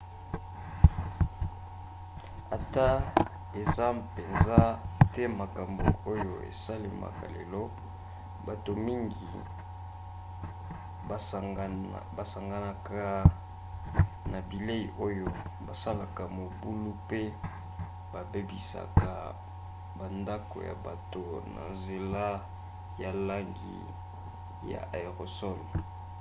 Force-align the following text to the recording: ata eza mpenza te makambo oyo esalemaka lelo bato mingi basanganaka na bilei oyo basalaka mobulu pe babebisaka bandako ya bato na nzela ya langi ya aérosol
ata 2.55 2.87
eza 3.61 3.85
mpenza 3.99 4.57
te 5.13 5.23
makambo 5.39 5.85
oyo 6.11 6.33
esalemaka 6.51 7.25
lelo 7.35 7.61
bato 8.47 8.71
mingi 8.87 9.25
basanganaka 12.19 13.05
na 14.31 14.39
bilei 14.49 14.85
oyo 15.07 15.27
basalaka 15.67 16.23
mobulu 16.37 16.91
pe 17.09 17.21
babebisaka 18.13 19.11
bandako 19.97 20.57
ya 20.69 20.75
bato 20.87 21.23
na 21.55 21.63
nzela 21.75 22.25
ya 23.01 23.11
langi 23.29 23.77
ya 24.71 24.79
aérosol 24.95 25.59